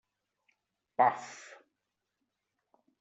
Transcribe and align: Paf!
Paf! 0.97 1.27